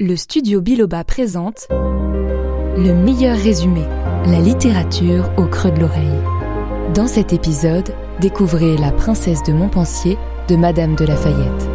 Le 0.00 0.14
studio 0.14 0.60
Biloba 0.60 1.02
présente 1.02 1.66
Le 1.70 2.92
meilleur 2.94 3.36
résumé, 3.36 3.80
la 4.26 4.38
littérature 4.38 5.28
au 5.36 5.46
creux 5.46 5.72
de 5.72 5.80
l'oreille. 5.80 6.22
Dans 6.94 7.08
cet 7.08 7.32
épisode, 7.32 7.92
découvrez 8.20 8.76
La 8.76 8.92
princesse 8.92 9.42
de 9.42 9.52
Montpensier 9.52 10.16
de 10.46 10.54
Madame 10.54 10.94
de 10.94 11.04
Lafayette. 11.04 11.68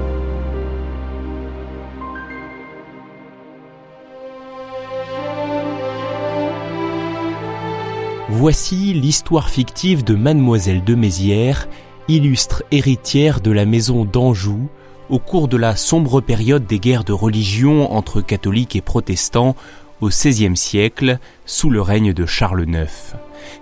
Voici 8.29 8.93
l'histoire 8.93 9.49
fictive 9.49 10.05
de 10.05 10.15
Mademoiselle 10.15 10.85
de 10.85 10.95
Mézières, 10.95 11.67
illustre 12.07 12.63
héritière 12.71 13.41
de 13.41 13.51
la 13.51 13.65
maison 13.65 14.05
d'Anjou, 14.05 14.69
au 15.13 15.19
cours 15.19 15.47
de 15.47 15.57
la 15.57 15.75
sombre 15.75 16.21
période 16.21 16.65
des 16.65 16.79
guerres 16.79 17.03
de 17.03 17.13
religion 17.13 17.93
entre 17.93 18.19
catholiques 18.19 18.75
et 18.75 18.81
protestants 18.81 19.55
au 20.01 20.07
XVIe 20.07 20.57
siècle, 20.57 21.19
sous 21.45 21.69
le 21.69 21.81
règne 21.81 22.13
de 22.13 22.25
Charles 22.25 22.65
IX. 22.67 23.13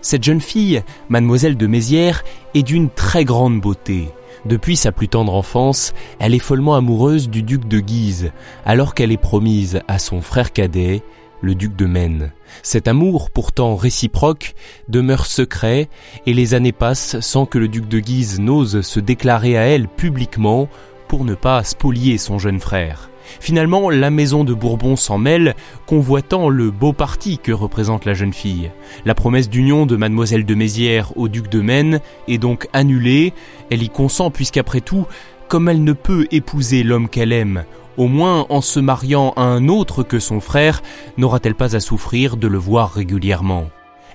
Cette 0.01 0.23
jeune 0.23 0.39
fille, 0.39 0.81
Mademoiselle 1.09 1.57
de 1.57 1.67
Mézières, 1.67 2.23
est 2.53 2.63
d'une 2.63 2.89
très 2.89 3.25
grande 3.25 3.59
beauté. 3.59 4.07
Depuis 4.45 4.77
sa 4.77 4.93
plus 4.93 5.09
tendre 5.09 5.35
enfance, 5.35 5.93
elle 6.19 6.33
est 6.33 6.39
follement 6.39 6.75
amoureuse 6.75 7.29
du 7.29 7.43
duc 7.43 7.67
de 7.67 7.81
Guise, 7.81 8.31
alors 8.65 8.95
qu'elle 8.95 9.11
est 9.11 9.17
promise 9.17 9.81
à 9.89 9.99
son 9.99 10.21
frère 10.21 10.53
cadet, 10.53 11.03
le 11.41 11.53
duc 11.53 11.75
de 11.75 11.85
Maine. 11.85 12.31
Cet 12.63 12.87
amour, 12.87 13.29
pourtant 13.29 13.75
réciproque, 13.75 14.53
demeure 14.87 15.25
secret, 15.25 15.89
et 16.25 16.33
les 16.33 16.53
années 16.53 16.71
passent 16.71 17.19
sans 17.19 17.45
que 17.45 17.57
le 17.57 17.67
duc 17.67 17.89
de 17.89 17.99
Guise 17.99 18.39
n'ose 18.39 18.79
se 18.79 19.01
déclarer 19.01 19.57
à 19.57 19.63
elle 19.63 19.89
publiquement 19.89 20.69
pour 21.11 21.25
ne 21.25 21.35
pas 21.35 21.61
spolier 21.65 22.17
son 22.17 22.39
jeune 22.39 22.61
frère. 22.61 23.09
Finalement, 23.41 23.89
la 23.89 24.09
maison 24.09 24.45
de 24.45 24.53
Bourbon 24.53 24.95
s'en 24.95 25.17
mêle, 25.17 25.55
convoitant 25.85 26.47
le 26.47 26.71
beau 26.71 26.93
parti 26.93 27.37
que 27.37 27.51
représente 27.51 28.05
la 28.05 28.13
jeune 28.13 28.31
fille. 28.31 28.71
La 29.03 29.13
promesse 29.13 29.49
d'union 29.49 29.85
de 29.85 29.97
mademoiselle 29.97 30.45
de 30.45 30.55
Mézières 30.55 31.11
au 31.17 31.27
duc 31.27 31.49
de 31.49 31.59
Maine 31.59 31.99
est 32.29 32.37
donc 32.37 32.69
annulée, 32.71 33.33
elle 33.69 33.83
y 33.83 33.89
consent 33.89 34.31
puisqu'après 34.31 34.79
tout, 34.79 35.05
comme 35.49 35.67
elle 35.67 35.83
ne 35.83 35.91
peut 35.91 36.27
épouser 36.31 36.81
l'homme 36.81 37.09
qu'elle 37.09 37.33
aime, 37.33 37.65
au 37.97 38.07
moins 38.07 38.45
en 38.47 38.61
se 38.61 38.79
mariant 38.79 39.33
à 39.35 39.41
un 39.41 39.67
autre 39.67 40.03
que 40.03 40.19
son 40.19 40.39
frère, 40.39 40.81
n'aura-t-elle 41.17 41.55
pas 41.55 41.75
à 41.75 41.81
souffrir 41.81 42.37
de 42.37 42.47
le 42.47 42.57
voir 42.57 42.89
régulièrement. 42.89 43.65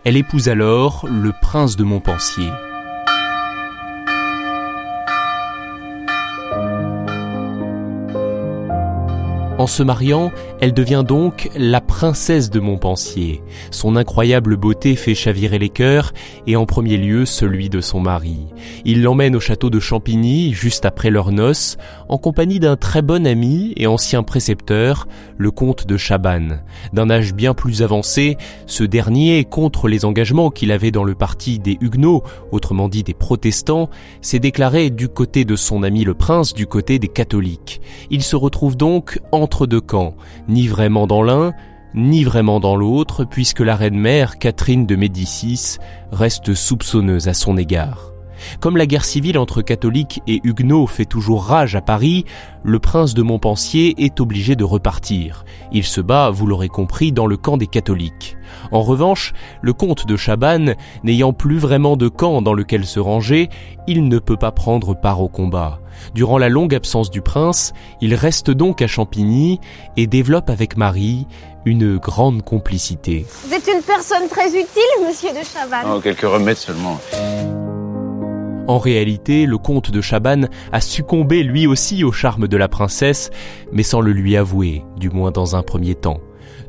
Elle 0.04 0.16
épouse 0.16 0.48
alors 0.48 1.04
le 1.10 1.32
prince 1.42 1.76
de 1.76 1.84
Montpensier. 1.84 2.48
En 9.58 9.66
se 9.66 9.82
mariant, 9.82 10.32
elle 10.60 10.74
devient 10.74 11.02
donc 11.06 11.48
la 11.56 11.80
princesse 11.80 12.50
de 12.50 12.60
Montpensier. 12.60 13.42
Son 13.70 13.96
incroyable 13.96 14.58
beauté 14.58 14.96
fait 14.96 15.14
chavirer 15.14 15.58
les 15.58 15.70
cœurs, 15.70 16.12
et 16.46 16.56
en 16.56 16.66
premier 16.66 16.98
lieu 16.98 17.24
celui 17.24 17.70
de 17.70 17.80
son 17.80 17.98
mari. 17.98 18.36
Il 18.84 19.02
l'emmène 19.02 19.34
au 19.34 19.40
château 19.40 19.70
de 19.70 19.80
Champigny, 19.80 20.52
juste 20.52 20.84
après 20.84 21.08
leur 21.08 21.32
noces, 21.32 21.78
en 22.10 22.18
compagnie 22.18 22.60
d'un 22.60 22.76
très 22.76 23.00
bon 23.00 23.26
ami 23.26 23.72
et 23.78 23.86
ancien 23.86 24.22
précepteur, 24.22 25.08
le 25.38 25.50
comte 25.50 25.86
de 25.86 25.96
Chabannes. 25.96 26.62
D'un 26.92 27.08
âge 27.08 27.32
bien 27.32 27.54
plus 27.54 27.82
avancé, 27.82 28.36
ce 28.66 28.84
dernier, 28.84 29.44
contre 29.44 29.88
les 29.88 30.04
engagements 30.04 30.50
qu'il 30.50 30.70
avait 30.70 30.90
dans 30.90 31.04
le 31.04 31.14
parti 31.14 31.58
des 31.58 31.78
Huguenots, 31.80 32.24
autrement 32.52 32.90
dit 32.90 33.04
des 33.04 33.14
protestants, 33.14 33.88
s'est 34.20 34.38
déclaré 34.38 34.90
du 34.90 35.08
côté 35.08 35.46
de 35.46 35.56
son 35.56 35.82
ami 35.82 36.04
le 36.04 36.12
prince, 36.12 36.52
du 36.52 36.66
côté 36.66 36.98
des 36.98 37.08
catholiques. 37.08 37.80
Il 38.10 38.22
se 38.22 38.36
retrouve 38.36 38.76
donc 38.76 39.18
en 39.32 39.45
entre 39.46 39.68
deux 39.68 39.80
camps, 39.80 40.16
ni 40.48 40.66
vraiment 40.66 41.06
dans 41.06 41.22
l'un, 41.22 41.52
ni 41.94 42.24
vraiment 42.24 42.58
dans 42.58 42.74
l'autre, 42.74 43.24
puisque 43.24 43.60
la 43.60 43.76
reine-mère, 43.76 44.38
Catherine 44.40 44.86
de 44.86 44.96
Médicis, 44.96 45.76
reste 46.10 46.52
soupçonneuse 46.52 47.28
à 47.28 47.32
son 47.32 47.56
égard. 47.56 48.10
Comme 48.58 48.76
la 48.76 48.86
guerre 48.86 49.04
civile 49.04 49.38
entre 49.38 49.62
catholiques 49.62 50.20
et 50.26 50.40
huguenots 50.42 50.88
fait 50.88 51.04
toujours 51.04 51.44
rage 51.44 51.76
à 51.76 51.80
Paris, 51.80 52.24
le 52.64 52.80
prince 52.80 53.14
de 53.14 53.22
Montpensier 53.22 53.94
est 54.04 54.20
obligé 54.20 54.56
de 54.56 54.64
repartir. 54.64 55.44
Il 55.70 55.84
se 55.84 56.00
bat, 56.00 56.30
vous 56.30 56.48
l'aurez 56.48 56.68
compris, 56.68 57.12
dans 57.12 57.28
le 57.28 57.36
camp 57.36 57.56
des 57.56 57.68
catholiques. 57.68 58.35
En 58.72 58.82
revanche, 58.82 59.32
le 59.62 59.72
comte 59.72 60.06
de 60.06 60.16
Chabannes, 60.16 60.74
n'ayant 61.04 61.32
plus 61.32 61.58
vraiment 61.58 61.96
de 61.96 62.08
camp 62.08 62.42
dans 62.42 62.54
lequel 62.54 62.86
se 62.86 63.00
ranger, 63.00 63.48
il 63.86 64.08
ne 64.08 64.18
peut 64.18 64.36
pas 64.36 64.52
prendre 64.52 64.94
part 64.94 65.20
au 65.20 65.28
combat. 65.28 65.80
Durant 66.14 66.38
la 66.38 66.48
longue 66.48 66.74
absence 66.74 67.10
du 67.10 67.22
prince, 67.22 67.72
il 68.00 68.14
reste 68.14 68.50
donc 68.50 68.82
à 68.82 68.86
Champigny 68.86 69.60
et 69.96 70.06
développe 70.06 70.50
avec 70.50 70.76
Marie 70.76 71.26
une 71.64 71.96
grande 71.96 72.42
complicité. 72.42 73.26
Vous 73.44 73.52
êtes 73.52 73.66
une 73.66 73.82
personne 73.82 74.28
très 74.28 74.48
utile, 74.48 75.06
monsieur 75.06 75.30
de 75.30 75.44
Chabannes. 75.44 75.86
Oh, 75.92 76.00
quelques 76.00 76.20
remèdes 76.20 76.56
seulement. 76.56 76.98
En 78.68 78.78
réalité, 78.78 79.46
le 79.46 79.58
comte 79.58 79.92
de 79.92 80.00
Chabannes 80.00 80.48
a 80.72 80.80
succombé 80.80 81.42
lui 81.42 81.66
aussi 81.66 82.02
au 82.02 82.10
charme 82.10 82.48
de 82.48 82.56
la 82.56 82.68
princesse, 82.68 83.30
mais 83.72 83.84
sans 83.84 84.00
le 84.00 84.12
lui 84.12 84.36
avouer, 84.36 84.84
du 84.96 85.08
moins 85.08 85.30
dans 85.30 85.54
un 85.54 85.62
premier 85.62 85.94
temps. 85.94 86.20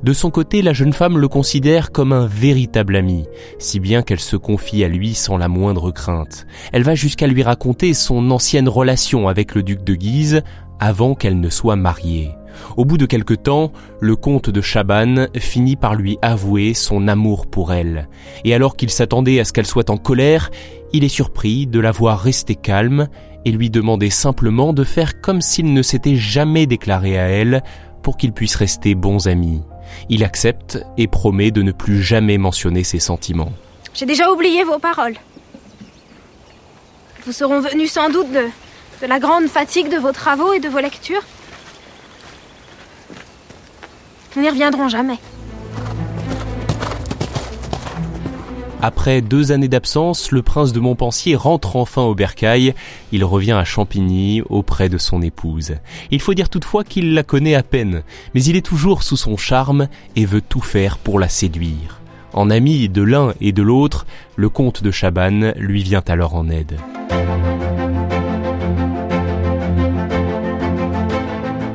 De 0.04 0.14
son 0.14 0.30
côté, 0.30 0.62
la 0.62 0.74
jeune 0.74 0.94
femme 0.94 1.18
le 1.18 1.28
considère 1.28 1.92
comme 1.92 2.14
un 2.14 2.28
véritable 2.28 2.96
ami, 2.96 3.26
si 3.58 3.80
bien 3.80 4.04
qu'elle 4.04 4.20
se 4.20 4.36
confie 4.36 4.84
à 4.84 4.88
lui 4.88 5.16
sans 5.16 5.38
la 5.38 5.48
moindre 5.48 5.92
crainte. 5.92 6.46
Elle 6.72 6.84
va 6.84 6.94
jusqu'à 6.94 7.26
lui 7.26 7.42
raconter 7.42 7.94
son 7.94 8.30
ancienne 8.30 8.70
relation 8.70 9.28
avec 9.28 9.56
le 9.56 9.64
duc 9.64 9.84
de 9.84 9.96
Guise 9.96 10.44
avant 10.80 11.16
qu'elle 11.16 11.40
ne 11.40 11.50
soit 11.50 11.76
mariée. 11.76 12.32
Au 12.76 12.86
bout 12.86 12.98
de 12.98 13.06
quelque 13.06 13.34
temps, 13.34 13.72
le 14.00 14.16
comte 14.16 14.50
de 14.50 14.62
Chabannes 14.62 15.30
finit 15.36 15.76
par 15.76 15.96
lui 15.96 16.18
avouer 16.22 16.74
son 16.74 17.08
amour 17.08 17.48
pour 17.48 17.74
elle. 17.74 18.08
Et 18.46 18.54
alors 18.54 18.76
qu'il 18.76 18.90
s'attendait 18.90 19.40
à 19.40 19.46
ce 19.46 19.54
qu'elle 19.54 19.66
soit 19.66 19.90
en 19.90 19.98
colère, 19.98 20.52
il 20.94 21.04
est 21.04 21.10
surpris 21.10 21.68
de 21.68 21.80
la 21.80 21.92
voir 21.92 22.20
rester 22.20 22.56
calme 22.56 23.08
et 23.46 23.52
lui 23.52 23.70
demander 23.70 24.10
simplement 24.10 24.74
de 24.74 24.84
faire 24.84 25.22
comme 25.22 25.42
s'il 25.42 25.74
ne 25.74 25.82
s'était 25.82 26.16
jamais 26.16 26.66
déclaré 26.66 27.18
à 27.18 27.28
elle 27.28 27.64
pour 28.04 28.18
qu'ils 28.18 28.34
puissent 28.34 28.56
rester 28.56 28.96
bons 28.96 29.28
amis. 29.28 29.62
Il 30.10 30.24
accepte 30.24 30.80
et 30.98 31.08
promet 31.08 31.52
de 31.52 31.62
ne 31.62 31.72
plus 31.72 32.02
jamais 32.02 32.38
mentionner 32.38 32.84
ses 32.84 33.00
sentiments. 33.00 33.52
J'ai 33.94 34.06
déjà 34.06 34.32
oublié 34.32 34.64
vos 34.64 34.80
paroles. 34.80 35.16
Vous 37.26 37.32
seront 37.32 37.60
venus 37.60 37.92
sans 37.92 38.10
doute 38.10 38.32
de, 38.32 38.46
de 39.02 39.08
la 39.08 39.20
grande 39.20 39.48
fatigue 39.48 39.90
de 39.90 39.98
vos 39.98 40.12
travaux 40.12 40.54
et 40.54 40.60
de 40.60 40.70
vos 40.70 40.80
lectures. 40.80 41.24
Nous 44.36 44.44
n'y 44.44 44.50
reviendrons 44.50 44.88
jamais. 44.88 45.18
Après 48.82 49.22
deux 49.22 49.52
années 49.52 49.68
d'absence, 49.68 50.32
le 50.32 50.44
prince 50.44 50.72
de 50.72 50.80
Montpensier 50.80 51.36
rentre 51.36 51.76
enfin 51.76 52.04
au 52.04 52.14
bercail. 52.14 52.76
Il 53.12 53.26
revient 53.26 53.54
à 53.54 53.64
Champigny 53.64 54.44
auprès 54.50 54.88
de 54.88 55.00
son 55.00 55.24
épouse. 55.24 55.76
Il 56.12 56.22
faut 56.22 56.36
dire 56.36 56.50
toutefois 56.50 56.84
qu'il 56.84 57.16
la 57.16 57.24
connaît 57.24 57.56
à 57.56 57.64
peine, 57.64 58.04
mais 58.36 58.44
il 58.44 58.56
est 58.56 58.66
toujours 58.66 59.02
sous 59.02 59.18
son 59.18 59.36
charme 59.36 59.88
et 60.16 60.26
veut 60.26 60.42
tout 60.42 60.62
faire 60.62 61.00
pour 61.00 61.20
la 61.20 61.28
séduire. 61.28 62.02
En 62.34 62.52
ami 62.52 62.88
de 62.88 63.02
l'un 63.02 63.34
et 63.42 63.52
de 63.52 63.64
l'autre, 63.64 64.06
le 64.36 64.50
comte 64.50 64.84
de 64.84 64.92
Chabannes 64.92 65.54
lui 65.58 65.82
vient 65.82 66.04
alors 66.08 66.36
en 66.36 66.48
aide. 66.48 66.78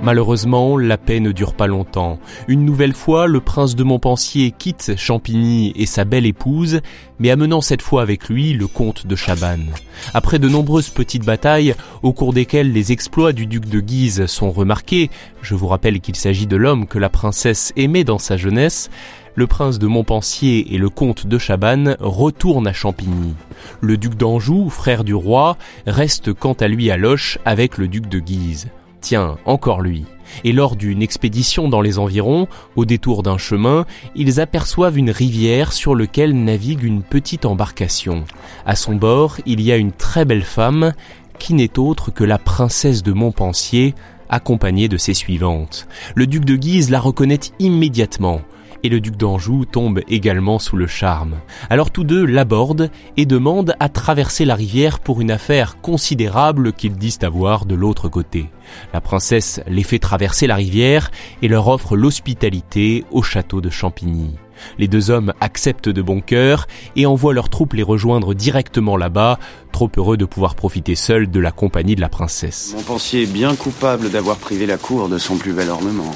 Malheureusement, 0.03 0.77
la 0.77 0.99
paix 0.99 1.21
ne 1.21 1.31
dure 1.31 1.55
pas 1.55 1.69
longtemps. 1.69 2.19
Une 2.49 2.65
nouvelle 2.65 2.93
fois, 2.93 3.29
le 3.29 3.39
prince 3.39 3.77
de 3.77 3.85
Montpensier 3.85 4.51
quitte 4.51 4.95
Champigny 4.97 5.73
et 5.77 5.87
sa 5.87 6.05
belle 6.05 6.27
épouse, 6.27 6.81
mais 7.21 7.31
amenant 7.31 7.61
cette 7.61 7.83
fois 7.83 8.03
avec 8.03 8.29
lui 8.29 8.53
le 8.53 8.67
comte 8.67 9.07
de 9.07 9.15
Chabannes. 9.15 9.71
Après 10.13 10.41
de 10.41 10.49
nombreuses 10.49 10.91
petites 10.91 11.25
batailles, 11.25 11.77
au 12.03 12.13
cours 12.13 12.33
desquelles 12.33 12.73
les 12.73 12.91
exploits 12.91 13.33
du 13.33 13.47
duc 13.47 13.67
de 13.67 13.79
Guise 13.79 14.27
sont 14.27 14.51
remarqués, 14.51 15.09
je 15.41 15.55
vous 15.55 15.69
rappelle 15.69 16.01
qu'il 16.01 16.17
s'agit 16.17 16.49
de 16.49 16.57
l'homme 16.57 16.89
que 16.89 16.99
la 16.99 17.09
princesse 17.09 17.73
aimait 17.77 18.03
dans 18.03 18.19
sa 18.19 18.37
jeunesse, 18.37 18.91
le 19.37 19.47
prince 19.47 19.79
de 19.79 19.87
Montpensier 19.87 20.75
et 20.75 20.79
le 20.79 20.91
comte 20.91 21.29
de 21.29 21.39
Chabannes 21.39 21.97
retournent 22.01 22.67
à 22.67 22.73
Champigny. 22.73 23.35
Le 23.81 23.97
duc 23.97 24.17
d'Anjou, 24.17 24.69
frère 24.69 25.05
du 25.05 25.15
roi, 25.15 25.57
reste 25.87 26.33
quant 26.33 26.55
à 26.55 26.67
lui 26.67 26.91
à 26.91 26.97
Loche 26.97 27.39
avec 27.45 27.79
le 27.79 27.87
duc 27.87 28.09
de 28.09 28.19
Guise. 28.19 28.67
Tiens, 29.03 29.37
encore 29.47 29.83
lui. 29.83 30.05
Et 30.45 30.53
lors 30.53 30.77
d'une 30.77 31.03
expédition 31.03 31.69
dans 31.69 31.81
les 31.81 31.99
environs, 31.99 32.47
au 32.77 32.85
détour 32.85 33.25
d'un 33.25 33.37
chemin, 33.37 33.85
ils 34.15 34.41
aperçoivent 34.41 34.97
une 34.97 35.11
rivière 35.11 35.73
sur 35.73 35.97
laquelle 35.97 36.45
navigue 36.45 36.85
une 36.85 37.03
petite 37.03 37.45
embarcation. 37.45 38.25
À 38.65 38.77
son 38.77 38.95
bord, 38.95 39.39
il 39.45 39.61
y 39.61 39.73
a 39.73 39.77
une 39.77 39.91
très 39.93 40.25
belle 40.25 40.45
femme, 40.45 40.95
qui 41.41 41.53
n'est 41.53 41.81
autre 41.81 42.13
que 42.13 42.23
la 42.23 42.39
princesse 42.39 43.03
de 43.03 43.13
Montpensier, 43.13 43.97
accompagnée 44.29 44.89
de 44.89 44.97
ses 44.97 45.15
suivantes. 45.15 45.89
Le 46.15 46.29
duc 46.29 46.45
de 46.45 46.55
Guise 46.55 46.89
la 46.89 47.01
reconnaît 47.01 47.41
immédiatement 47.59 48.41
et 48.83 48.89
le 48.89 49.01
duc 49.01 49.17
d'Anjou 49.17 49.65
tombe 49.65 50.01
également 50.09 50.59
sous 50.59 50.77
le 50.77 50.87
charme. 50.87 51.37
Alors 51.71 51.91
tous 51.91 52.05
deux 52.05 52.25
l'abordent 52.25 52.91
et 53.17 53.27
demandent 53.27 53.75
à 53.81 53.89
traverser 53.89 54.45
la 54.45 54.55
rivière 54.55 55.01
pour 55.01 55.21
une 55.21 55.31
affaire 55.31 55.81
considérable 55.81 56.73
qu'ils 56.73 56.97
disent 56.97 57.19
avoir 57.23 57.67
de 57.67 57.75
l'autre 57.75 58.09
côté. 58.09 58.51
La 58.93 59.01
princesse 59.01 59.61
les 59.67 59.83
fait 59.83 59.99
traverser 59.99 60.47
la 60.47 60.57
rivière 60.57 61.11
et 61.43 61.49
leur 61.49 61.69
offre 61.69 61.97
l'hospitalité 61.97 63.05
au 63.11 63.23
château 63.23 63.61
de 63.61 63.71
Champigny. 63.71 64.35
Les 64.79 64.89
deux 64.89 65.11
hommes 65.11 65.33
acceptent 65.41 65.89
de 65.89 66.03
bon 66.03 66.21
cœur 66.21 66.67
et 66.97 67.07
envoient 67.07 67.35
leurs 67.35 67.49
troupes 67.49 67.73
les 67.75 67.83
rejoindre 67.83 68.35
directement 68.35 68.97
là-bas, 68.97 69.39
trop 69.73 69.91
heureux 69.97 70.17
de 70.17 70.25
pouvoir 70.25 70.55
profiter 70.55 70.95
seuls 70.95 71.31
de 71.31 71.41
la 71.41 71.51
compagnie 71.51 71.97
de 71.97 72.01
la 72.01 72.09
princesse. 72.09 72.73
Mon 72.77 72.83
pensier 72.83 73.25
est 73.25 73.33
bien 73.33 73.55
coupable 73.55 74.11
d'avoir 74.11 74.37
privé 74.37 74.67
la 74.67 74.77
cour 74.77 75.09
de 75.09 75.19
son 75.19 75.37
plus 75.37 75.53
bel 75.53 75.71
ornement. 75.71 76.13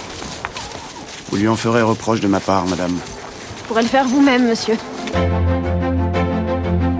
Vous 1.31 1.37
lui 1.37 1.49
en 1.49 1.57
ferez 1.57 1.83
reproche 1.83 2.21
de 2.21 2.29
ma 2.29 2.41
part, 2.41 2.67
madame. 2.67 2.93
Vous 2.93 3.65
pourrez 3.69 3.83
le 3.83 3.89
faire 3.89 4.07
vous-même, 4.07 4.49
monsieur. 4.49 4.77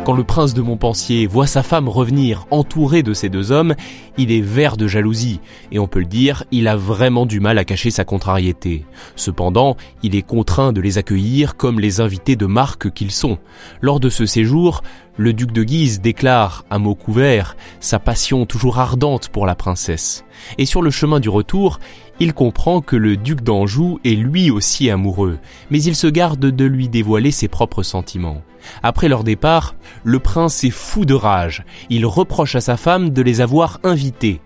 Quand 0.07 0.15
le 0.15 0.23
prince 0.23 0.55
de 0.55 0.63
Montpensier 0.63 1.27
voit 1.27 1.49
sa 1.49 1.65
femme 1.65 1.89
revenir 1.89 2.47
entourée 2.53 3.03
de 3.03 3.13
ces 3.13 3.29
deux 3.29 3.51
hommes, 3.51 3.75
il 4.17 4.31
est 4.31 4.41
vert 4.41 4.77
de 4.77 4.87
jalousie, 4.87 5.41
et 5.73 5.81
on 5.81 5.89
peut 5.89 5.99
le 5.99 6.07
dire, 6.07 6.45
il 6.53 6.69
a 6.69 6.77
vraiment 6.77 7.27
du 7.27 7.41
mal 7.41 7.59
à 7.59 7.65
cacher 7.65 7.91
sa 7.91 8.05
contrariété. 8.05 8.85
Cependant, 9.17 9.77
il 10.05 10.15
est 10.15 10.23
contraint 10.23 10.73
de 10.73 10.81
les 10.81 10.99
accueillir 10.99 11.57
comme 11.57 11.81
les 11.81 12.01
invités 12.01 12.37
de 12.37 12.47
marque 12.47 12.93
qu'ils 12.93 13.11
sont. 13.11 13.39
Lors 13.81 13.99
de 13.99 14.09
ce 14.09 14.27
séjour, 14.27 14.83
le 15.17 15.33
duc 15.33 15.51
de 15.51 15.65
Guise 15.65 16.01
déclare, 16.01 16.65
à 16.71 16.79
mots 16.79 16.95
couverts, 16.95 17.57
sa 17.81 17.99
passion 17.99 18.47
toujours 18.47 18.79
ardente 18.79 19.29
pour 19.29 19.45
la 19.45 19.57
princesse. 19.57 20.25
Et 20.57 20.67
sur 20.67 20.83
le 20.83 20.91
chemin 20.91 21.19
du 21.19 21.31
retour, 21.31 21.81
il 22.21 22.33
comprend 22.35 22.81
que 22.81 22.97
le 22.97 23.17
duc 23.17 23.43
d'Anjou 23.43 24.01
est 24.05 24.15
lui 24.15 24.51
aussi 24.51 24.91
amoureux, 24.91 25.39
mais 25.71 25.83
il 25.83 25.95
se 25.95 26.07
garde 26.07 26.47
de 26.47 26.65
lui 26.65 26.89
dévoiler 26.89 27.31
ses 27.31 27.49
propres 27.49 27.83
sentiments. 27.83 28.43
Après 28.83 29.09
leur 29.09 29.25
départ, 29.25 29.75
le 30.05 30.19
prince 30.19 30.65
est 30.65 30.71
fou 30.71 31.05
de 31.05 31.15
rage. 31.15 31.65
Il 31.91 32.07
reproche 32.07 32.57
à 32.57 32.61
sa 32.61 32.77
femme 32.77 33.11
de 33.11 33.23
les 33.23 33.41
avoir 33.41 33.81
invités. 33.85 34.41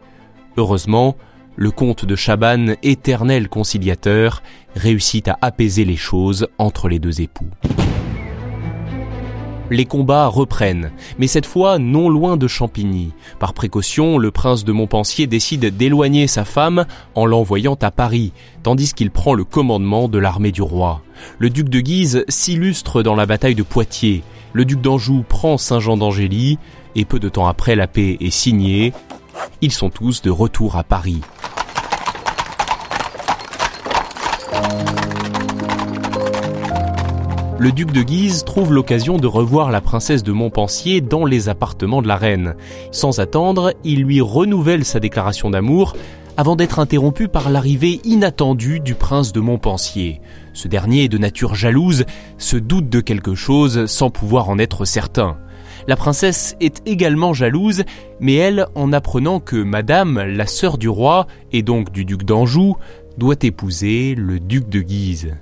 Heureusement, 0.56 1.16
le 1.56 1.70
comte 1.70 2.04
de 2.04 2.16
Chabannes, 2.16 2.76
éternel 2.82 3.48
conciliateur, 3.48 4.42
réussit 4.74 5.28
à 5.28 5.38
apaiser 5.42 5.84
les 5.84 5.96
choses 5.96 6.48
entre 6.58 6.88
les 6.88 6.98
deux 6.98 7.20
époux 7.20 7.48
les 9.70 9.84
combats 9.84 10.26
reprennent, 10.26 10.90
mais 11.18 11.26
cette 11.26 11.46
fois 11.46 11.78
non 11.78 12.08
loin 12.08 12.36
de 12.36 12.48
Champigny. 12.48 13.12
Par 13.38 13.54
précaution, 13.54 14.18
le 14.18 14.30
prince 14.30 14.64
de 14.64 14.72
Montpensier 14.72 15.26
décide 15.26 15.76
d'éloigner 15.76 16.26
sa 16.26 16.44
femme 16.44 16.86
en 17.14 17.26
l'envoyant 17.26 17.78
à 17.80 17.90
Paris, 17.90 18.32
tandis 18.62 18.92
qu'il 18.92 19.10
prend 19.10 19.34
le 19.34 19.44
commandement 19.44 20.08
de 20.08 20.18
l'armée 20.18 20.52
du 20.52 20.62
roi. 20.62 21.02
Le 21.38 21.50
duc 21.50 21.68
de 21.68 21.80
Guise 21.80 22.24
s'illustre 22.28 23.02
dans 23.02 23.14
la 23.14 23.26
bataille 23.26 23.54
de 23.54 23.62
Poitiers. 23.62 24.22
Le 24.52 24.64
duc 24.64 24.80
d'Anjou 24.80 25.24
prend 25.26 25.56
Saint-Jean 25.56 25.96
d'Angély, 25.96 26.58
et 26.96 27.04
peu 27.04 27.20
de 27.20 27.28
temps 27.28 27.46
après 27.46 27.76
la 27.76 27.86
paix 27.86 28.16
est 28.20 28.30
signée, 28.30 28.92
ils 29.60 29.72
sont 29.72 29.90
tous 29.90 30.22
de 30.22 30.30
retour 30.30 30.76
à 30.76 30.84
Paris. 30.84 31.20
Le 37.60 37.72
duc 37.72 37.92
de 37.92 38.02
Guise 38.02 38.44
trouve 38.44 38.72
l'occasion 38.72 39.18
de 39.18 39.26
revoir 39.26 39.70
la 39.70 39.82
princesse 39.82 40.22
de 40.22 40.32
Montpensier 40.32 41.02
dans 41.02 41.26
les 41.26 41.50
appartements 41.50 42.00
de 42.00 42.08
la 42.08 42.16
reine. 42.16 42.54
Sans 42.90 43.20
attendre, 43.20 43.74
il 43.84 44.00
lui 44.00 44.22
renouvelle 44.22 44.86
sa 44.86 44.98
déclaration 44.98 45.50
d'amour 45.50 45.94
avant 46.38 46.56
d'être 46.56 46.78
interrompu 46.78 47.28
par 47.28 47.50
l'arrivée 47.50 48.00
inattendue 48.02 48.80
du 48.80 48.94
prince 48.94 49.32
de 49.32 49.40
Montpensier. 49.40 50.22
Ce 50.54 50.68
dernier, 50.68 51.08
de 51.08 51.18
nature 51.18 51.54
jalouse, 51.54 52.06
se 52.38 52.56
doute 52.56 52.88
de 52.88 53.00
quelque 53.00 53.34
chose 53.34 53.84
sans 53.84 54.08
pouvoir 54.08 54.48
en 54.48 54.58
être 54.58 54.86
certain. 54.86 55.36
La 55.86 55.96
princesse 55.96 56.56
est 56.62 56.80
également 56.86 57.34
jalouse, 57.34 57.84
mais 58.20 58.36
elle, 58.36 58.68
en 58.74 58.90
apprenant 58.94 59.38
que 59.38 59.56
Madame, 59.56 60.18
la 60.18 60.46
sœur 60.46 60.78
du 60.78 60.88
roi, 60.88 61.26
et 61.52 61.60
donc 61.60 61.92
du 61.92 62.06
duc 62.06 62.24
d'Anjou, 62.24 62.76
doit 63.18 63.36
épouser 63.42 64.14
le 64.14 64.40
duc 64.40 64.70
de 64.70 64.80
Guise. 64.80 65.34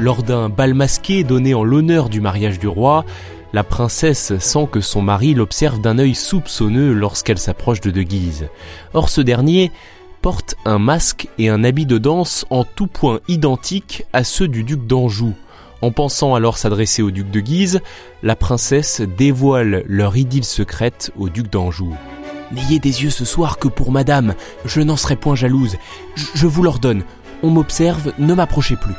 Lors 0.00 0.22
d'un 0.22 0.48
bal 0.48 0.72
masqué 0.72 1.24
donné 1.24 1.52
en 1.52 1.62
l'honneur 1.62 2.08
du 2.08 2.22
mariage 2.22 2.58
du 2.58 2.66
roi, 2.66 3.04
la 3.52 3.62
princesse 3.62 4.38
sent 4.38 4.66
que 4.72 4.80
son 4.80 5.02
mari 5.02 5.34
l'observe 5.34 5.78
d'un 5.78 5.98
œil 5.98 6.14
soupçonneux 6.14 6.94
lorsqu'elle 6.94 7.36
s'approche 7.36 7.82
de 7.82 7.90
De 7.90 8.00
Guise. 8.00 8.48
Or 8.94 9.10
ce 9.10 9.20
dernier 9.20 9.70
porte 10.22 10.54
un 10.64 10.78
masque 10.78 11.28
et 11.36 11.50
un 11.50 11.64
habit 11.64 11.84
de 11.84 11.98
danse 11.98 12.46
en 12.48 12.64
tout 12.64 12.86
point 12.86 13.20
identiques 13.28 14.06
à 14.14 14.24
ceux 14.24 14.48
du 14.48 14.64
duc 14.64 14.86
d'Anjou. 14.86 15.34
En 15.82 15.92
pensant 15.92 16.34
alors 16.34 16.56
s'adresser 16.56 17.02
au 17.02 17.10
duc 17.10 17.30
de 17.30 17.40
Guise, 17.40 17.82
la 18.22 18.36
princesse 18.36 19.02
dévoile 19.18 19.84
leur 19.86 20.16
idylle 20.16 20.44
secrète 20.44 21.12
au 21.18 21.28
duc 21.28 21.50
d'Anjou. 21.50 21.94
N'ayez 22.52 22.78
des 22.78 23.02
yeux 23.02 23.10
ce 23.10 23.26
soir 23.26 23.58
que 23.58 23.68
pour 23.68 23.92
madame, 23.92 24.32
je 24.64 24.80
n'en 24.80 24.96
serai 24.96 25.16
point 25.16 25.34
jalouse. 25.34 25.76
Je, 26.14 26.24
je 26.32 26.46
vous 26.46 26.62
l'ordonne, 26.62 27.02
on 27.42 27.50
m'observe, 27.50 28.14
ne 28.18 28.32
m'approchez 28.32 28.76
plus. 28.76 28.94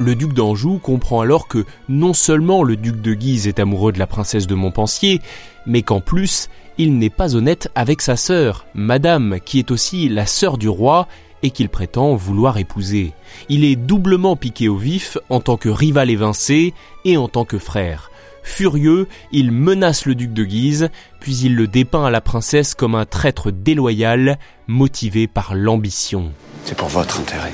Le 0.00 0.14
duc 0.14 0.32
d'Anjou 0.32 0.78
comprend 0.78 1.20
alors 1.20 1.46
que 1.46 1.66
non 1.90 2.14
seulement 2.14 2.62
le 2.62 2.76
duc 2.76 3.02
de 3.02 3.12
Guise 3.12 3.46
est 3.46 3.60
amoureux 3.60 3.92
de 3.92 3.98
la 3.98 4.06
princesse 4.06 4.46
de 4.46 4.54
Montpensier, 4.54 5.20
mais 5.66 5.82
qu'en 5.82 6.00
plus, 6.00 6.48
il 6.78 6.96
n'est 6.96 7.10
pas 7.10 7.36
honnête 7.36 7.68
avec 7.74 8.00
sa 8.00 8.16
sœur, 8.16 8.64
madame, 8.72 9.36
qui 9.44 9.58
est 9.58 9.70
aussi 9.70 10.08
la 10.08 10.24
sœur 10.24 10.56
du 10.56 10.70
roi 10.70 11.06
et 11.42 11.50
qu'il 11.50 11.68
prétend 11.68 12.14
vouloir 12.14 12.56
épouser. 12.56 13.12
Il 13.50 13.62
est 13.62 13.76
doublement 13.76 14.36
piqué 14.36 14.70
au 14.70 14.76
vif 14.78 15.18
en 15.28 15.40
tant 15.40 15.58
que 15.58 15.68
rival 15.68 16.08
évincé 16.08 16.72
et 17.04 17.18
en 17.18 17.28
tant 17.28 17.44
que 17.44 17.58
frère. 17.58 18.10
Furieux, 18.42 19.06
il 19.32 19.52
menace 19.52 20.06
le 20.06 20.14
duc 20.14 20.32
de 20.32 20.44
Guise, 20.44 20.88
puis 21.20 21.36
il 21.36 21.56
le 21.56 21.66
dépeint 21.66 22.06
à 22.06 22.10
la 22.10 22.22
princesse 22.22 22.74
comme 22.74 22.94
un 22.94 23.04
traître 23.04 23.52
déloyal, 23.52 24.38
motivé 24.66 25.26
par 25.26 25.54
l'ambition. 25.54 26.32
C'est 26.64 26.78
pour 26.78 26.88
votre 26.88 27.20
intérêt, 27.20 27.52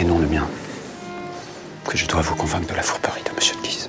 et 0.00 0.04
non 0.04 0.18
le 0.18 0.28
mien 0.28 0.46
que 1.86 1.96
je 1.96 2.06
dois 2.06 2.20
vous 2.20 2.34
convaincre 2.34 2.68
de 2.68 2.74
la 2.74 2.82
fourberie 2.82 3.22
de 3.24 3.34
Monsieur 3.34 3.56
de 3.56 3.62
Guise. 3.62 3.88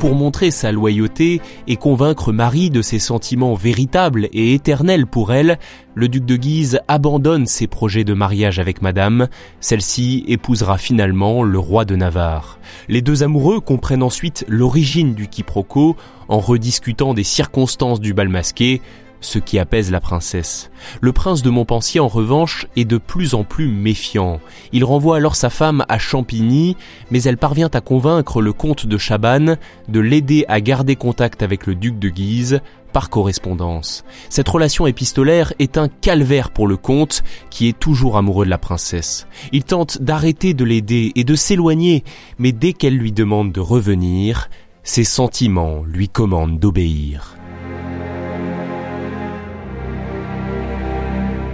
Pour 0.00 0.14
montrer 0.14 0.50
sa 0.50 0.72
loyauté 0.72 1.42
et 1.68 1.76
convaincre 1.76 2.32
Marie 2.32 2.70
de 2.70 2.80
ses 2.80 2.98
sentiments 2.98 3.54
véritables 3.54 4.28
et 4.32 4.54
éternels 4.54 5.06
pour 5.06 5.32
elle, 5.32 5.58
le 5.94 6.08
duc 6.08 6.24
de 6.24 6.36
Guise 6.36 6.80
abandonne 6.88 7.46
ses 7.46 7.66
projets 7.66 8.04
de 8.04 8.14
mariage 8.14 8.58
avec 8.58 8.80
madame. 8.80 9.28
Celle-ci 9.60 10.24
épousera 10.26 10.78
finalement 10.78 11.42
le 11.42 11.58
roi 11.58 11.84
de 11.84 11.96
Navarre. 11.96 12.58
Les 12.88 13.02
deux 13.02 13.22
amoureux 13.22 13.60
comprennent 13.60 14.02
ensuite 14.02 14.44
l'origine 14.48 15.14
du 15.14 15.28
quiproquo 15.28 15.96
en 16.28 16.38
rediscutant 16.38 17.12
des 17.12 17.24
circonstances 17.24 18.00
du 18.00 18.14
bal 18.14 18.30
masqué, 18.30 18.80
ce 19.20 19.38
qui 19.38 19.58
apaise 19.58 19.90
la 19.90 20.00
princesse. 20.00 20.70
Le 21.00 21.12
prince 21.12 21.42
de 21.42 21.50
Montpensier, 21.50 22.00
en 22.00 22.08
revanche, 22.08 22.66
est 22.76 22.84
de 22.84 22.98
plus 22.98 23.34
en 23.34 23.44
plus 23.44 23.68
méfiant. 23.68 24.40
Il 24.72 24.84
renvoie 24.84 25.16
alors 25.16 25.36
sa 25.36 25.50
femme 25.50 25.84
à 25.88 25.98
Champigny, 25.98 26.76
mais 27.10 27.22
elle 27.22 27.36
parvient 27.36 27.70
à 27.72 27.80
convaincre 27.80 28.40
le 28.40 28.52
comte 28.52 28.86
de 28.86 28.98
Chabannes 28.98 29.58
de 29.88 30.00
l'aider 30.00 30.44
à 30.48 30.60
garder 30.60 30.96
contact 30.96 31.42
avec 31.42 31.66
le 31.66 31.74
duc 31.74 31.98
de 31.98 32.08
Guise 32.08 32.60
par 32.92 33.08
correspondance. 33.08 34.04
Cette 34.28 34.48
relation 34.48 34.86
épistolaire 34.86 35.52
est 35.58 35.78
un 35.78 35.88
calvaire 35.88 36.50
pour 36.50 36.66
le 36.66 36.76
comte, 36.76 37.22
qui 37.48 37.68
est 37.68 37.78
toujours 37.78 38.16
amoureux 38.16 38.44
de 38.44 38.50
la 38.50 38.58
princesse. 38.58 39.26
Il 39.52 39.64
tente 39.64 40.02
d'arrêter 40.02 40.54
de 40.54 40.64
l'aider 40.64 41.12
et 41.14 41.24
de 41.24 41.34
s'éloigner, 41.34 42.04
mais 42.38 42.52
dès 42.52 42.72
qu'elle 42.72 42.96
lui 42.96 43.12
demande 43.12 43.52
de 43.52 43.60
revenir, 43.60 44.50
ses 44.82 45.04
sentiments 45.04 45.84
lui 45.84 46.08
commandent 46.08 46.58
d'obéir. 46.58 47.36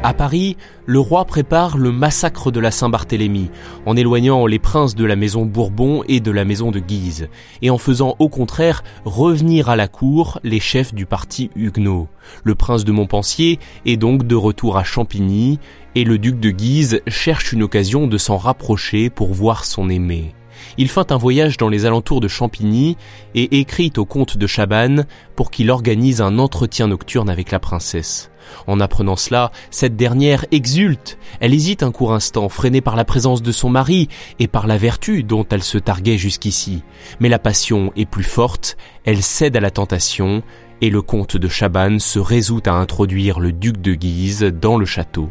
À 0.06 0.14
Paris, 0.14 0.56
le 0.84 1.00
roi 1.00 1.24
prépare 1.24 1.76
le 1.76 1.90
massacre 1.90 2.52
de 2.52 2.60
la 2.60 2.70
Saint-Barthélemy, 2.70 3.50
en 3.86 3.96
éloignant 3.96 4.46
les 4.46 4.60
princes 4.60 4.94
de 4.94 5.04
la 5.04 5.16
maison 5.16 5.44
Bourbon 5.44 6.04
et 6.06 6.20
de 6.20 6.30
la 6.30 6.44
maison 6.44 6.70
de 6.70 6.78
Guise, 6.78 7.28
et 7.60 7.70
en 7.70 7.76
faisant 7.76 8.14
au 8.20 8.28
contraire 8.28 8.84
revenir 9.04 9.68
à 9.68 9.74
la 9.74 9.88
cour 9.88 10.38
les 10.44 10.60
chefs 10.60 10.94
du 10.94 11.06
parti 11.06 11.50
huguenot. 11.56 12.06
Le 12.44 12.54
prince 12.54 12.84
de 12.84 12.92
Montpensier 12.92 13.58
est 13.84 13.96
donc 13.96 14.28
de 14.28 14.36
retour 14.36 14.78
à 14.78 14.84
Champigny, 14.84 15.58
et 15.96 16.04
le 16.04 16.18
duc 16.18 16.38
de 16.38 16.50
Guise 16.50 17.00
cherche 17.08 17.52
une 17.52 17.64
occasion 17.64 18.06
de 18.06 18.16
s'en 18.16 18.36
rapprocher 18.36 19.10
pour 19.10 19.34
voir 19.34 19.64
son 19.64 19.90
aimé. 19.90 20.35
Il 20.78 20.88
feint 20.88 21.06
un 21.10 21.16
voyage 21.16 21.56
dans 21.56 21.68
les 21.68 21.86
alentours 21.86 22.20
de 22.20 22.28
Champigny 22.28 22.96
et 23.34 23.58
écrit 23.60 23.92
au 23.96 24.04
comte 24.04 24.36
de 24.36 24.46
Chabannes 24.46 25.06
pour 25.34 25.50
qu'il 25.50 25.70
organise 25.70 26.20
un 26.20 26.38
entretien 26.38 26.88
nocturne 26.88 27.30
avec 27.30 27.50
la 27.50 27.58
princesse. 27.58 28.30
En 28.66 28.80
apprenant 28.80 29.16
cela, 29.16 29.50
cette 29.70 29.96
dernière 29.96 30.46
exulte. 30.50 31.18
Elle 31.40 31.54
hésite 31.54 31.82
un 31.82 31.92
court 31.92 32.12
instant, 32.12 32.48
freinée 32.48 32.80
par 32.80 32.96
la 32.96 33.04
présence 33.04 33.42
de 33.42 33.52
son 33.52 33.68
mari 33.68 34.08
et 34.38 34.48
par 34.48 34.66
la 34.66 34.78
vertu 34.78 35.22
dont 35.22 35.46
elle 35.50 35.62
se 35.62 35.78
targuait 35.78 36.18
jusqu'ici. 36.18 36.82
Mais 37.20 37.28
la 37.28 37.38
passion 37.38 37.92
est 37.96 38.06
plus 38.06 38.24
forte, 38.24 38.76
elle 39.04 39.22
cède 39.22 39.56
à 39.56 39.60
la 39.60 39.70
tentation, 39.70 40.42
et 40.80 40.90
le 40.90 41.02
comte 41.02 41.36
de 41.36 41.48
Chabannes 41.48 42.00
se 42.00 42.18
résout 42.18 42.62
à 42.66 42.72
introduire 42.72 43.40
le 43.40 43.52
duc 43.52 43.80
de 43.80 43.94
Guise 43.94 44.42
dans 44.42 44.76
le 44.76 44.86
château. 44.86 45.30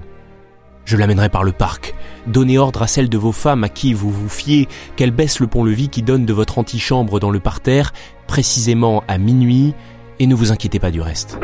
Je 0.86 0.98
l'amènerai 0.98 1.30
par 1.30 1.44
le 1.44 1.52
parc. 1.52 1.96
Donnez 2.28 2.60
ordre 2.60 2.84
à 2.84 2.88
celle 2.88 3.10
de 3.10 3.18
vos 3.18 3.32
femmes 3.32 3.64
à 3.64 3.70
qui 3.70 3.94
vous 3.94 4.12
vous 4.12 4.30
fiez 4.30 4.68
qu'elle 4.96 5.12
baisse 5.12 5.40
le 5.40 5.48
pont-levis 5.48 5.90
qui 5.90 6.04
donne 6.04 6.26
de 6.26 6.34
votre 6.34 6.60
antichambre 6.60 7.20
dans 7.20 7.32
le 7.32 7.40
parterre, 7.40 7.92
précisément 8.28 9.04
à 9.08 9.18
minuit, 9.18 9.74
et 10.20 10.28
ne 10.28 10.36
vous 10.36 10.52
inquiétez 10.52 10.80
pas 10.80 10.92
du 10.92 11.02
reste. 11.02 11.40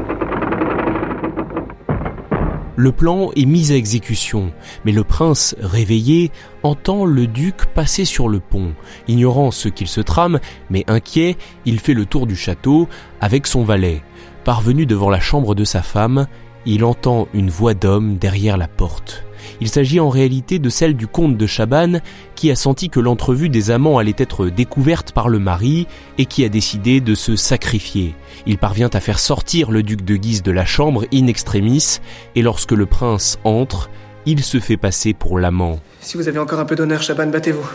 Le 2.75 2.91
plan 2.91 3.31
est 3.35 3.45
mis 3.45 3.71
à 3.71 3.75
exécution, 3.75 4.51
mais 4.85 4.91
le 4.91 5.03
prince, 5.03 5.55
réveillé, 5.59 6.31
entend 6.63 7.05
le 7.05 7.27
duc 7.27 7.65
passer 7.65 8.05
sur 8.05 8.29
le 8.29 8.39
pont. 8.39 8.73
Ignorant 9.07 9.51
ce 9.51 9.69
qu'il 9.69 9.87
se 9.87 10.01
trame, 10.01 10.39
mais 10.69 10.83
inquiet, 10.87 11.37
il 11.65 11.79
fait 11.79 11.93
le 11.93 12.05
tour 12.05 12.27
du 12.27 12.35
château 12.35 12.87
avec 13.19 13.45
son 13.45 13.63
valet. 13.63 14.01
Parvenu 14.45 14.85
devant 14.85 15.09
la 15.09 15.19
chambre 15.19 15.53
de 15.53 15.63
sa 15.63 15.81
femme, 15.81 16.27
il 16.65 16.83
entend 16.83 17.27
une 17.33 17.49
voix 17.49 17.73
d'homme 17.73 18.17
derrière 18.17 18.57
la 18.57 18.67
porte. 18.67 19.25
Il 19.59 19.69
s'agit 19.69 19.99
en 19.99 20.09
réalité 20.09 20.59
de 20.59 20.69
celle 20.69 20.95
du 20.95 21.07
comte 21.07 21.37
de 21.37 21.47
Chabannes 21.47 22.01
qui 22.35 22.51
a 22.51 22.55
senti 22.55 22.89
que 22.89 22.99
l'entrevue 22.99 23.49
des 23.49 23.71
amants 23.71 23.97
allait 23.97 24.15
être 24.17 24.47
découverte 24.47 25.11
par 25.11 25.29
le 25.29 25.39
mari 25.39 25.87
et 26.17 26.25
qui 26.25 26.43
a 26.45 26.49
décidé 26.49 27.01
de 27.01 27.15
se 27.15 27.35
sacrifier. 27.35 28.15
Il 28.45 28.57
parvient 28.57 28.89
à 28.93 28.99
faire 28.99 29.19
sortir 29.19 29.71
le 29.71 29.83
duc 29.83 30.03
de 30.03 30.15
Guise 30.15 30.43
de 30.43 30.51
la 30.51 30.65
chambre 30.65 31.05
in 31.13 31.27
extremis 31.27 31.99
et 32.35 32.41
lorsque 32.41 32.71
le 32.71 32.85
prince 32.85 33.39
entre, 33.43 33.89
il 34.25 34.43
se 34.43 34.59
fait 34.59 34.77
passer 34.77 35.13
pour 35.13 35.39
l'amant. 35.39 35.79
Si 35.99 36.17
vous 36.17 36.27
avez 36.27 36.39
encore 36.39 36.59
un 36.59 36.65
peu 36.65 36.75
d'honneur, 36.75 37.01
Chabannes, 37.01 37.31
battez-vous. 37.31 37.67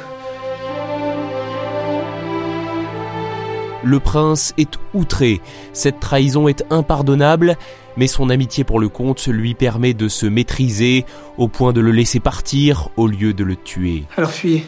Le 3.86 4.00
prince 4.00 4.52
est 4.58 4.80
outré. 4.94 5.40
Cette 5.72 6.00
trahison 6.00 6.48
est 6.48 6.64
impardonnable, 6.70 7.56
mais 7.96 8.08
son 8.08 8.30
amitié 8.30 8.64
pour 8.64 8.80
le 8.80 8.88
comte 8.88 9.28
lui 9.28 9.54
permet 9.54 9.94
de 9.94 10.08
se 10.08 10.26
maîtriser 10.26 11.04
au 11.38 11.46
point 11.46 11.72
de 11.72 11.80
le 11.80 11.92
laisser 11.92 12.18
partir 12.18 12.88
au 12.96 13.06
lieu 13.06 13.32
de 13.32 13.44
le 13.44 13.54
tuer. 13.54 14.02
Alors 14.16 14.32
fuyez. 14.32 14.66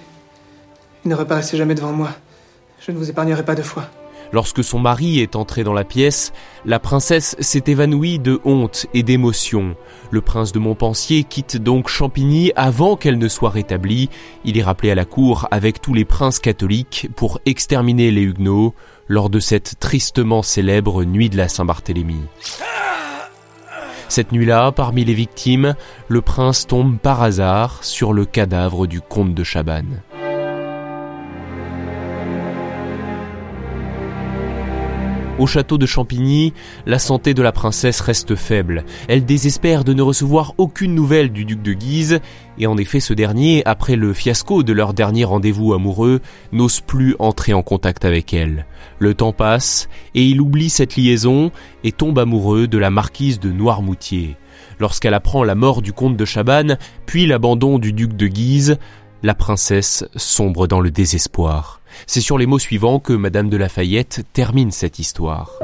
ne 1.04 1.16
reparaissez 1.16 1.56
jamais 1.56 1.74
devant 1.74 1.90
moi. 1.90 2.10
Je 2.78 2.92
ne 2.92 2.96
vous 2.96 3.10
épargnerai 3.10 3.44
pas 3.44 3.56
deux 3.56 3.64
fois. 3.64 3.90
Lorsque 4.30 4.62
son 4.62 4.78
mari 4.78 5.18
est 5.18 5.34
entré 5.34 5.64
dans 5.64 5.72
la 5.72 5.84
pièce, 5.84 6.32
la 6.64 6.78
princesse 6.78 7.34
s'est 7.40 7.64
évanouie 7.66 8.20
de 8.20 8.40
honte 8.44 8.86
et 8.94 9.02
d'émotion. 9.02 9.74
Le 10.10 10.20
prince 10.20 10.52
de 10.52 10.58
Montpensier 10.58 11.24
quitte 11.24 11.56
donc 11.56 11.88
Champigny 11.88 12.52
avant 12.54 12.94
qu'elle 12.94 13.18
ne 13.18 13.28
soit 13.28 13.50
rétablie. 13.50 14.10
Il 14.44 14.58
est 14.58 14.62
rappelé 14.62 14.90
à 14.90 14.94
la 14.94 15.06
cour 15.06 15.48
avec 15.50 15.80
tous 15.80 15.94
les 15.94 16.04
princes 16.04 16.38
catholiques 16.38 17.08
pour 17.16 17.40
exterminer 17.46 18.10
les 18.10 18.22
Huguenots 18.22 18.74
lors 19.08 19.30
de 19.30 19.40
cette 19.40 19.80
tristement 19.80 20.42
célèbre 20.42 21.04
nuit 21.04 21.30
de 21.30 21.36
la 21.36 21.48
Saint-Barthélemy. 21.48 22.20
Cette 24.08 24.32
nuit-là, 24.32 24.72
parmi 24.72 25.04
les 25.04 25.14
victimes, 25.14 25.74
le 26.08 26.22
prince 26.22 26.66
tombe 26.66 26.98
par 26.98 27.22
hasard 27.22 27.84
sur 27.84 28.12
le 28.12 28.24
cadavre 28.24 28.86
du 28.86 29.00
comte 29.00 29.34
de 29.34 29.44
Chabannes. 29.44 30.02
Au 35.38 35.46
château 35.46 35.78
de 35.78 35.86
Champigny, 35.86 36.52
la 36.84 36.98
santé 36.98 37.32
de 37.32 37.42
la 37.42 37.52
princesse 37.52 38.00
reste 38.00 38.34
faible. 38.34 38.84
Elle 39.06 39.24
désespère 39.24 39.84
de 39.84 39.94
ne 39.94 40.02
recevoir 40.02 40.54
aucune 40.58 40.96
nouvelle 40.96 41.30
du 41.30 41.44
duc 41.44 41.62
de 41.62 41.74
Guise, 41.74 42.18
et 42.58 42.66
en 42.66 42.76
effet 42.76 42.98
ce 42.98 43.14
dernier, 43.14 43.62
après 43.64 43.94
le 43.94 44.12
fiasco 44.12 44.64
de 44.64 44.72
leur 44.72 44.94
dernier 44.94 45.24
rendez-vous 45.24 45.74
amoureux, 45.74 46.20
n'ose 46.50 46.80
plus 46.80 47.14
entrer 47.20 47.54
en 47.54 47.62
contact 47.62 48.04
avec 48.04 48.34
elle. 48.34 48.66
Le 48.98 49.14
temps 49.14 49.32
passe, 49.32 49.88
et 50.16 50.24
il 50.24 50.40
oublie 50.40 50.70
cette 50.70 50.96
liaison 50.96 51.52
et 51.84 51.92
tombe 51.92 52.18
amoureux 52.18 52.66
de 52.66 52.78
la 52.78 52.90
marquise 52.90 53.38
de 53.38 53.52
Noirmoutier. 53.52 54.36
Lorsqu'elle 54.80 55.14
apprend 55.14 55.44
la 55.44 55.54
mort 55.54 55.82
du 55.82 55.92
comte 55.92 56.16
de 56.16 56.24
Chabannes, 56.24 56.78
puis 57.06 57.26
l'abandon 57.26 57.78
du 57.78 57.92
duc 57.92 58.16
de 58.16 58.26
Guise, 58.26 58.76
la 59.22 59.34
princesse 59.34 60.04
sombre 60.16 60.66
dans 60.66 60.80
le 60.80 60.90
désespoir. 60.90 61.77
C'est 62.06 62.20
sur 62.20 62.38
les 62.38 62.46
mots 62.46 62.58
suivants 62.58 62.98
que 63.00 63.12
Madame 63.12 63.48
de 63.48 63.56
Lafayette 63.56 64.24
termine 64.32 64.70
cette 64.70 64.98
histoire. 64.98 65.58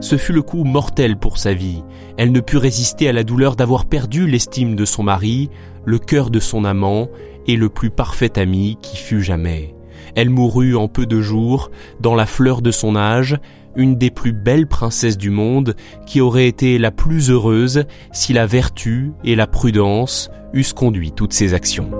Ce 0.00 0.18
fut 0.18 0.32
le 0.32 0.42
coup 0.42 0.64
mortel 0.64 1.16
pour 1.16 1.38
sa 1.38 1.54
vie. 1.54 1.82
Elle 2.18 2.30
ne 2.30 2.40
put 2.40 2.58
résister 2.58 3.08
à 3.08 3.12
la 3.12 3.24
douleur 3.24 3.56
d'avoir 3.56 3.86
perdu 3.86 4.26
l'estime 4.26 4.76
de 4.76 4.84
son 4.84 5.02
mari, 5.02 5.48
le 5.86 5.98
cœur 5.98 6.30
de 6.30 6.40
son 6.40 6.64
amant 6.64 7.08
et 7.46 7.56
le 7.56 7.68
plus 7.68 7.90
parfait 7.90 8.38
ami 8.38 8.76
qui 8.82 8.96
fut 8.96 9.22
jamais. 9.22 9.74
Elle 10.14 10.30
mourut 10.30 10.76
en 10.76 10.88
peu 10.88 11.06
de 11.06 11.20
jours, 11.20 11.70
dans 12.00 12.14
la 12.14 12.26
fleur 12.26 12.62
de 12.62 12.70
son 12.70 12.96
âge, 12.96 13.38
une 13.76 13.96
des 13.96 14.10
plus 14.10 14.32
belles 14.32 14.66
princesses 14.66 15.18
du 15.18 15.30
monde, 15.30 15.74
qui 16.06 16.20
aurait 16.20 16.48
été 16.48 16.78
la 16.78 16.90
plus 16.90 17.30
heureuse 17.30 17.84
si 18.12 18.32
la 18.32 18.46
vertu 18.46 19.12
et 19.24 19.34
la 19.34 19.46
prudence 19.46 20.30
eussent 20.52 20.74
conduit 20.74 21.12
toutes 21.12 21.32
ses 21.32 21.54
actions. 21.54 21.90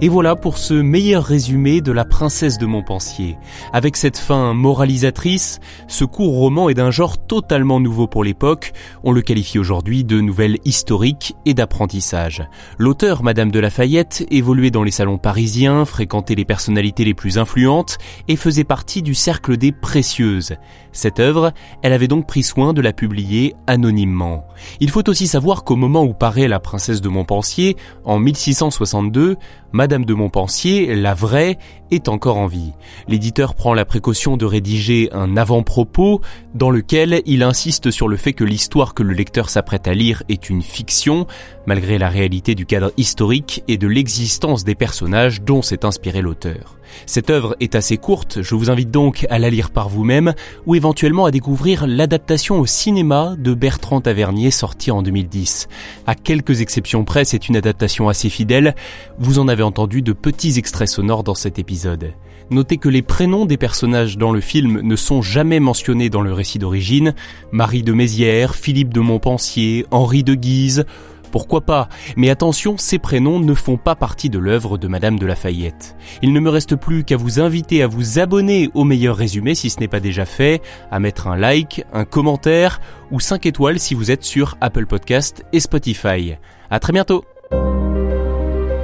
Et 0.00 0.08
voilà 0.08 0.36
pour 0.36 0.58
ce 0.58 0.74
meilleur 0.74 1.24
résumé 1.24 1.80
de 1.80 1.90
la 1.90 2.04
princesse 2.04 2.56
de 2.56 2.66
Montpensier. 2.66 3.36
Avec 3.72 3.96
cette 3.96 4.16
fin 4.16 4.54
moralisatrice, 4.54 5.58
ce 5.88 6.04
court 6.04 6.34
roman 6.34 6.68
est 6.68 6.74
d'un 6.74 6.92
genre 6.92 7.18
totalement 7.18 7.80
nouveau 7.80 8.06
pour 8.06 8.22
l'époque. 8.22 8.74
On 9.02 9.10
le 9.10 9.22
qualifie 9.22 9.58
aujourd'hui 9.58 10.04
de 10.04 10.20
nouvelle 10.20 10.58
historique 10.64 11.34
et 11.46 11.54
d'apprentissage. 11.54 12.44
L'auteur, 12.78 13.24
Madame 13.24 13.50
de 13.50 13.58
Lafayette, 13.58 14.24
évoluait 14.30 14.70
dans 14.70 14.84
les 14.84 14.92
salons 14.92 15.18
parisiens, 15.18 15.84
fréquentait 15.84 16.36
les 16.36 16.44
personnalités 16.44 17.04
les 17.04 17.14
plus 17.14 17.36
influentes 17.36 17.98
et 18.28 18.36
faisait 18.36 18.62
partie 18.62 19.02
du 19.02 19.16
cercle 19.16 19.56
des 19.56 19.72
précieuses. 19.72 20.54
Cette 20.92 21.18
œuvre, 21.18 21.52
elle 21.82 21.92
avait 21.92 22.06
donc 22.06 22.28
pris 22.28 22.44
soin 22.44 22.72
de 22.72 22.80
la 22.80 22.92
publier 22.92 23.56
anonymement. 23.66 24.46
Il 24.78 24.90
faut 24.90 25.08
aussi 25.08 25.26
savoir 25.26 25.64
qu'au 25.64 25.76
moment 25.76 26.04
où 26.04 26.14
paraît 26.14 26.46
La 26.46 26.60
princesse 26.60 27.00
de 27.00 27.08
Montpensier, 27.08 27.76
en 28.04 28.20
1662, 28.20 29.36
Madame 29.72 29.87
de 29.88 30.14
Montpensier, 30.14 30.94
la 30.94 31.14
vraie, 31.14 31.58
est 31.90 32.08
encore 32.08 32.36
en 32.36 32.46
vie. 32.46 32.72
L'éditeur 33.08 33.54
prend 33.54 33.72
la 33.72 33.84
précaution 33.84 34.36
de 34.36 34.44
rédiger 34.44 35.08
un 35.12 35.36
avant-propos 35.36 36.20
dans 36.54 36.70
lequel 36.70 37.22
il 37.24 37.42
insiste 37.42 37.90
sur 37.90 38.08
le 38.08 38.16
fait 38.16 38.34
que 38.34 38.44
l'histoire 38.44 38.94
que 38.94 39.02
le 39.02 39.14
lecteur 39.14 39.48
s'apprête 39.48 39.88
à 39.88 39.94
lire 39.94 40.22
est 40.28 40.50
une 40.50 40.62
fiction, 40.62 41.26
malgré 41.66 41.98
la 41.98 42.08
réalité 42.08 42.54
du 42.54 42.66
cadre 42.66 42.92
historique 42.96 43.64
et 43.66 43.78
de 43.78 43.88
l'existence 43.88 44.64
des 44.64 44.74
personnages 44.74 45.42
dont 45.42 45.62
s'est 45.62 45.84
inspiré 45.84 46.20
l'auteur. 46.20 46.77
Cette 47.06 47.30
œuvre 47.30 47.56
est 47.60 47.74
assez 47.74 47.96
courte, 47.96 48.42
je 48.42 48.54
vous 48.54 48.70
invite 48.70 48.90
donc 48.90 49.26
à 49.30 49.38
la 49.38 49.50
lire 49.50 49.70
par 49.70 49.88
vous-même 49.88 50.34
ou 50.66 50.74
éventuellement 50.74 51.24
à 51.24 51.30
découvrir 51.30 51.86
l'adaptation 51.86 52.60
au 52.60 52.66
cinéma 52.66 53.34
de 53.38 53.54
Bertrand 53.54 54.00
Tavernier 54.00 54.50
sorti 54.50 54.90
en 54.90 55.02
2010. 55.02 55.68
À 56.06 56.14
quelques 56.14 56.60
exceptions 56.60 57.04
près, 57.04 57.24
c'est 57.24 57.48
une 57.48 57.56
adaptation 57.56 58.08
assez 58.08 58.28
fidèle, 58.28 58.74
vous 59.18 59.38
en 59.38 59.48
avez 59.48 59.62
entendu 59.62 60.02
de 60.02 60.12
petits 60.12 60.58
extraits 60.58 60.88
sonores 60.88 61.24
dans 61.24 61.34
cet 61.34 61.58
épisode. 61.58 62.12
Notez 62.50 62.78
que 62.78 62.88
les 62.88 63.02
prénoms 63.02 63.44
des 63.44 63.58
personnages 63.58 64.16
dans 64.16 64.32
le 64.32 64.40
film 64.40 64.80
ne 64.80 64.96
sont 64.96 65.20
jamais 65.20 65.60
mentionnés 65.60 66.08
dans 66.08 66.22
le 66.22 66.32
récit 66.32 66.58
d'origine. 66.58 67.14
Marie 67.52 67.82
de 67.82 67.92
Mézières, 67.92 68.54
Philippe 68.54 68.94
de 68.94 69.00
Montpensier, 69.00 69.84
Henri 69.90 70.22
de 70.22 70.34
Guise, 70.34 70.86
pourquoi 71.28 71.60
pas? 71.60 71.88
Mais 72.16 72.30
attention, 72.30 72.76
ces 72.78 72.98
prénoms 72.98 73.40
ne 73.40 73.54
font 73.54 73.76
pas 73.76 73.94
partie 73.94 74.30
de 74.30 74.38
l'œuvre 74.38 74.78
de 74.78 74.88
Madame 74.88 75.18
de 75.18 75.26
Lafayette. 75.26 75.96
Il 76.22 76.32
ne 76.32 76.40
me 76.40 76.50
reste 76.50 76.76
plus 76.76 77.04
qu'à 77.04 77.16
vous 77.16 77.40
inviter 77.40 77.82
à 77.82 77.86
vous 77.86 78.18
abonner 78.18 78.70
au 78.74 78.84
meilleur 78.84 79.16
résumé 79.16 79.54
si 79.54 79.70
ce 79.70 79.80
n'est 79.80 79.88
pas 79.88 80.00
déjà 80.00 80.24
fait, 80.24 80.62
à 80.90 81.00
mettre 81.00 81.26
un 81.28 81.36
like, 81.36 81.84
un 81.92 82.04
commentaire 82.04 82.80
ou 83.10 83.20
5 83.20 83.46
étoiles 83.46 83.78
si 83.78 83.94
vous 83.94 84.10
êtes 84.10 84.24
sur 84.24 84.56
Apple 84.60 84.86
Podcast 84.86 85.44
et 85.52 85.60
Spotify. 85.60 86.34
À 86.70 86.80
très 86.80 86.92
bientôt 86.92 87.24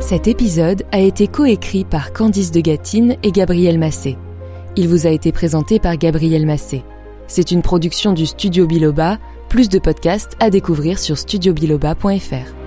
Cet 0.01 0.29
épisode 0.29 0.85
a 0.93 1.01
été 1.01 1.27
coécrit 1.27 1.85
par 1.85 2.13
Candice 2.13 2.51
de 2.51 2.61
Gatine 2.61 3.17
et 3.23 3.33
Gabriel 3.33 3.79
Massé. 3.79 4.17
Il 4.77 4.89
vous 4.89 5.07
a 5.07 5.11
été 5.11 5.33
présenté 5.33 5.79
par 5.79 5.97
Gabriel 5.97 6.47
Massé. 6.47 6.83
C'est 7.27 7.51
une 7.51 7.63
production 7.63 8.13
du 8.13 8.27
studio 8.27 8.67
Biloba 8.67 9.19
plus 9.55 9.69
de 9.69 9.79
podcasts 9.79 10.33
à 10.41 10.51
découvrir 10.51 10.99
sur 10.99 11.17
studiobiloba.fr. 11.17 12.64